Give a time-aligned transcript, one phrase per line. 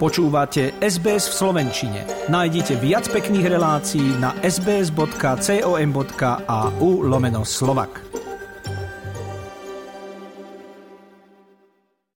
[0.00, 2.08] Počúvate SBS v Slovenčine.
[2.32, 5.04] Nájdite viac pekných relácií na sbs.com.au
[7.04, 8.00] lomeno slovak.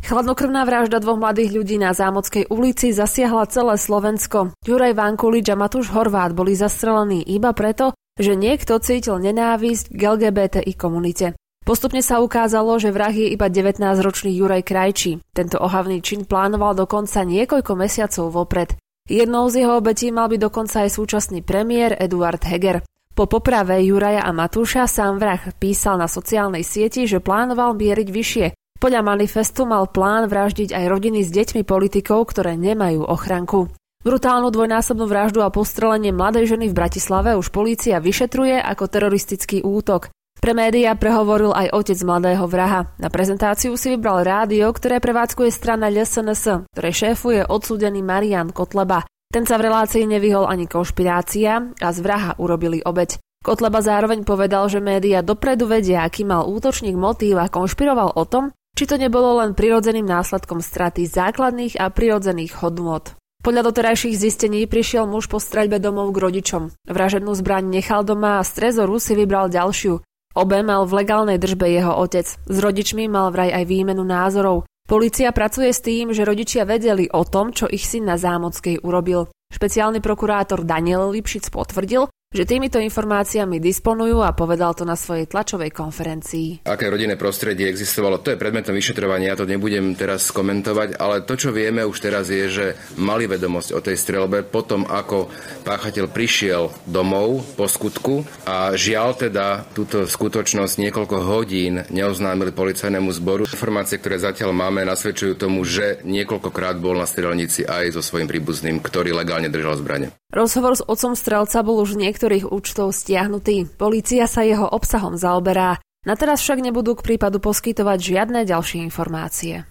[0.00, 4.56] Chladnokrvná vražda dvoch mladých ľudí na Zámodskej ulici zasiahla celé Slovensko.
[4.64, 10.72] Juraj Vankulič a Matúš Horvát boli zastrelení iba preto, že niekto cítil nenávisť k LGBTI
[10.80, 11.36] komunite.
[11.66, 15.18] Postupne sa ukázalo, že vrah je iba 19-ročný Juraj Krajčí.
[15.34, 18.78] Tento ohavný čin plánoval dokonca niekoľko mesiacov vopred.
[19.10, 22.86] Jednou z jeho obetí mal byť dokonca aj súčasný premiér Eduard Heger.
[23.18, 28.46] Po poprave Juraja a Matúša sám vrah písal na sociálnej sieti, že plánoval mieriť vyššie.
[28.78, 33.74] Podľa manifestu mal plán vraždiť aj rodiny s deťmi politikov, ktoré nemajú ochranku.
[34.06, 40.14] Brutálnu dvojnásobnú vraždu a postrelenie mladej ženy v Bratislave už polícia vyšetruje ako teroristický útok.
[40.36, 42.92] Pre médiá prehovoril aj otec mladého vraha.
[43.00, 49.08] Na prezentáciu si vybral rádio, ktoré prevádzkuje strana LSNS, ktoré šéfuje odsúdený Marian Kotleba.
[49.32, 53.18] Ten sa v relácii nevyhol ani konšpirácia a z vraha urobili obeď.
[53.42, 58.50] Kotleba zároveň povedal, že médiá dopredu vedia, aký mal útočník motív a konšpiroval o tom,
[58.76, 63.16] či to nebolo len prirodzeným následkom straty základných a prirodzených hodnôt.
[63.40, 66.74] Podľa doterajších zistení prišiel muž po streľbe domov k rodičom.
[66.90, 70.02] Vražednú zbraň nechal doma a z trezoru si vybral ďalšiu.
[70.36, 72.28] Obe mal v legálnej držbe jeho otec.
[72.28, 74.68] S rodičmi mal vraj aj výmenu názorov.
[74.84, 79.32] Polícia pracuje s tým, že rodičia vedeli o tom, čo ich syn na Zámockej urobil.
[79.48, 85.72] Špeciálny prokurátor Daniel Lipšic potvrdil, že týmito informáciami disponujú a povedal to na svojej tlačovej
[85.72, 86.68] konferencii.
[86.68, 91.32] Aké rodinné prostredie existovalo, to je predmetom vyšetrovania, ja to nebudem teraz komentovať, ale to,
[91.32, 92.66] čo vieme už teraz je, že
[93.00, 95.32] mali vedomosť o tej strelbe potom, ako
[95.64, 103.48] páchateľ prišiel domov po skutku a žiaľ teda túto skutočnosť niekoľko hodín neoznámili policajnému zboru.
[103.48, 108.84] Informácie, ktoré zatiaľ máme, nasvedčujú tomu, že niekoľkokrát bol na strelnici aj so svojím príbuzným,
[108.84, 110.12] ktorý legálne držal zbrane.
[110.36, 113.72] Rozhovor s otcom strelca bol už niektorých účtov stiahnutý.
[113.80, 115.80] Polícia sa jeho obsahom zaoberá.
[116.04, 119.64] Na teraz však nebudú k prípadu poskytovať žiadne ďalšie informácie.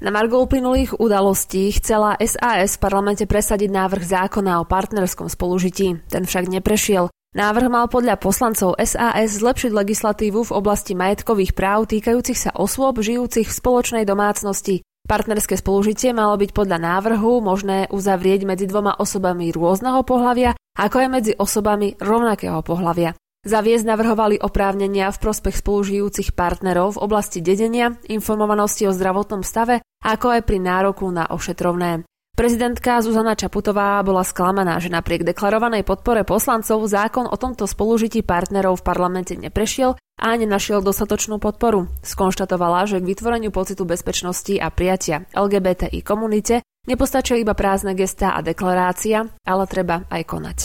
[0.00, 6.00] Na Margo uplynulých udalostí chcela SAS v parlamente presadiť návrh zákona o partnerskom spolužití.
[6.08, 7.12] Ten však neprešiel.
[7.36, 13.52] Návrh mal podľa poslancov SAS zlepšiť legislatívu v oblasti majetkových práv týkajúcich sa osôb žijúcich
[13.52, 14.80] v spoločnej domácnosti.
[15.04, 21.08] Partnerské spolužitie malo byť podľa návrhu možné uzavrieť medzi dvoma osobami rôzneho pohľavia, ako aj
[21.12, 23.12] medzi osobami rovnakého pohľavia.
[23.44, 30.40] Zaviesť navrhovali oprávnenia v prospech spolužijúcich partnerov v oblasti dedenia, informovanosti o zdravotnom stave, ako
[30.40, 32.08] aj pri nároku na ošetrovné.
[32.34, 38.82] Prezidentka Zuzana Čaputová bola sklamaná, že napriek deklarovanej podpore poslancov zákon o tomto spolužití partnerov
[38.82, 41.86] v parlamente neprešiel a nenašiel dostatočnú podporu.
[42.02, 48.42] Skonštatovala, že k vytvoreniu pocitu bezpečnosti a prijatia LGBTI komunite nepostačuje iba prázdne gestá a
[48.42, 50.58] deklarácia, ale treba aj konať.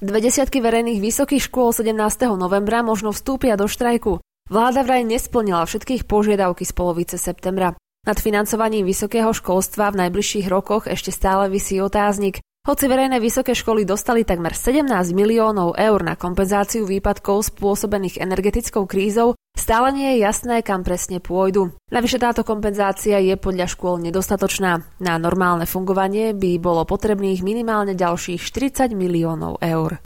[0.00, 1.92] Dve desiatky verejných vysokých škôl 17.
[2.40, 4.16] novembra možno vstúpia do štrajku.
[4.48, 7.76] Vláda vraj nesplnila všetkých požiadavky z polovice septembra.
[8.00, 12.40] Nad financovaním vysokého školstva v najbližších rokoch ešte stále vysí otáznik.
[12.64, 19.36] Hoci verejné vysoké školy dostali takmer 17 miliónov eur na kompenzáciu výpadkov spôsobených energetickou krízou,
[19.52, 21.76] stále nie je jasné, kam presne pôjdu.
[21.92, 24.80] Navyše táto kompenzácia je podľa škôl nedostatočná.
[24.96, 30.00] Na normálne fungovanie by bolo potrebných minimálne ďalších 40 miliónov eur.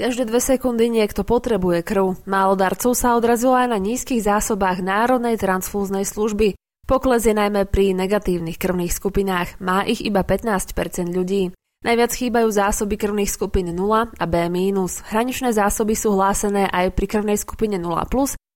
[0.00, 2.24] Každé dve sekundy niekto potrebuje krv.
[2.24, 6.56] Málo darcov sa odrazilo aj na nízkych zásobách Národnej transfúznej služby.
[6.88, 9.60] Pokles je najmä pri negatívnych krvných skupinách.
[9.60, 11.52] Má ich iba 15% ľudí.
[11.80, 14.38] Najviac chýbajú zásoby krvných skupín 0 a B-.
[15.08, 17.88] Hraničné zásoby sú hlásené aj pri krvnej skupine 0+,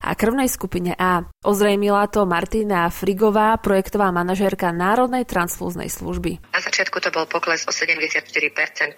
[0.05, 1.25] a krvnej skupine A.
[1.41, 6.53] Ozrejmila to Martina Frigová, projektová manažérka Národnej transfúznej služby.
[6.53, 8.29] Na začiatku to bol pokles o 74%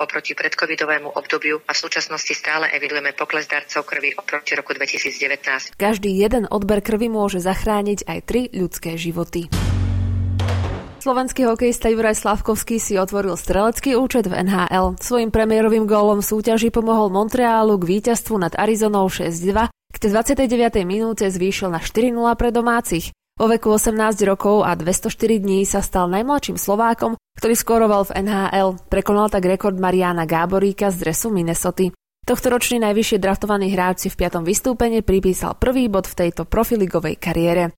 [0.04, 5.80] oproti predcovidovému obdobiu a v súčasnosti stále evidujeme pokles darcov krvi oproti roku 2019.
[5.80, 9.48] Každý jeden odber krvi môže zachrániť aj tri ľudské životy.
[11.08, 15.00] Slovenský hokejista Juraj Slavkovský si otvoril strelecký účet v NHL.
[15.00, 20.84] Svojim premiérovým gólom súťaži pomohol Montrealu k víťazstvu nad Arizonou 6-2 k 29.
[20.84, 23.16] minúte zvýšil na 4-0 pre domácich.
[23.40, 23.96] Vo veku 18
[24.28, 28.76] rokov a 204 dní sa stal najmladším Slovákom, ktorý skoroval v NHL.
[28.92, 31.88] Prekonal tak rekord Mariana Gáboríka z dresu Minnesota.
[32.28, 37.72] Tohtoročný najvyššie draftovaný hráč si v piatom vystúpení pripísal prvý bod v tejto profiligovej kariére.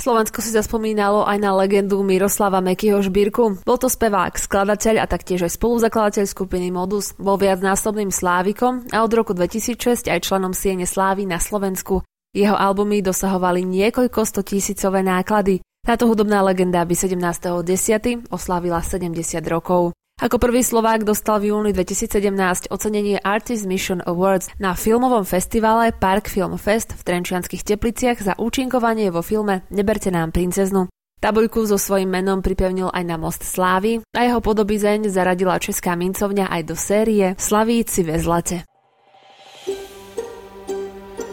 [0.00, 3.68] Slovensko si zaspomínalo aj na legendu Miroslava Mekyho Žbírku.
[3.68, 7.12] Bol to spevák, skladateľ a taktiež aj spoluzakladateľ skupiny Modus.
[7.20, 12.00] Bol viacnásobným slávikom a od roku 2006 aj členom Siene Slávy na Slovensku.
[12.32, 15.60] Jeho albumy dosahovali niekoľko stotisícové náklady.
[15.84, 18.32] Táto hudobná legenda by 17.10.
[18.32, 19.20] oslávila 70
[19.52, 19.92] rokov.
[20.20, 26.28] Ako prvý Slovák dostal v júni 2017 ocenenie Artist Mission Awards na filmovom festivale Park
[26.28, 30.92] Film Fest v Trenčianských tepliciach za účinkovanie vo filme Neberte nám princeznu.
[31.24, 36.52] Tabuľku so svojím menom pripevnil aj na Most Slávy a jeho podobizeň zaradila Česká mincovňa
[36.52, 38.68] aj do série Slavíci ve zlate.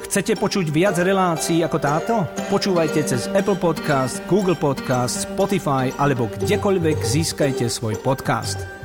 [0.07, 2.23] Chcete počuť viac relácií ako táto?
[2.47, 8.76] Počúvajte cez Apple Podcast, Google Podcast, Spotify alebo kdekoľvek získajte svoj podcast.